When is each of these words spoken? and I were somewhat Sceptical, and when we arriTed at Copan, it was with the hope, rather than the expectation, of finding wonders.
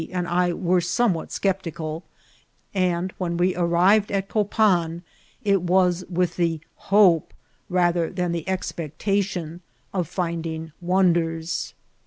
and 0.11 0.27
I 0.27 0.51
were 0.51 0.81
somewhat 0.81 1.31
Sceptical, 1.31 2.01
and 2.73 3.13
when 3.19 3.37
we 3.37 3.53
arriTed 3.53 4.09
at 4.09 4.29
Copan, 4.29 5.03
it 5.43 5.61
was 5.61 6.03
with 6.09 6.37
the 6.37 6.59
hope, 6.89 7.31
rather 7.69 8.09
than 8.09 8.31
the 8.31 8.49
expectation, 8.49 9.61
of 9.93 10.07
finding 10.07 10.71
wonders. 10.81 11.75